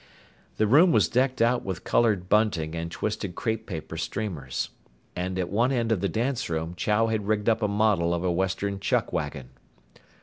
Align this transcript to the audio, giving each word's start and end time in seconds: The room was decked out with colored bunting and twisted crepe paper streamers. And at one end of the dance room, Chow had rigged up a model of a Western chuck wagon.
The 0.57 0.65
room 0.65 0.91
was 0.91 1.07
decked 1.07 1.43
out 1.43 1.63
with 1.63 1.83
colored 1.83 2.27
bunting 2.27 2.73
and 2.73 2.89
twisted 2.89 3.35
crepe 3.35 3.67
paper 3.67 3.97
streamers. 3.97 4.69
And 5.15 5.37
at 5.37 5.47
one 5.51 5.71
end 5.71 5.91
of 5.91 6.01
the 6.01 6.09
dance 6.09 6.49
room, 6.49 6.73
Chow 6.73 7.05
had 7.05 7.27
rigged 7.27 7.47
up 7.47 7.61
a 7.61 7.67
model 7.67 8.11
of 8.11 8.23
a 8.23 8.31
Western 8.31 8.79
chuck 8.79 9.13
wagon. 9.13 9.51